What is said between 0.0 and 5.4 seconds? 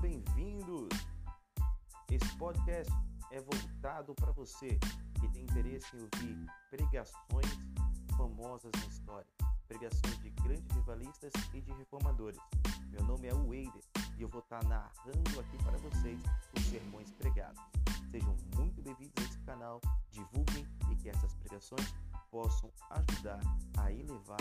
Bem-vindos. Esse podcast é voltado para você que